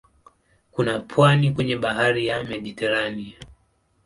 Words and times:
Kuna 0.71 0.99
pwani 0.99 1.51
kwenye 1.51 1.75
bahari 1.77 2.27
ya 2.27 2.43
Mediteranea. 2.43 3.37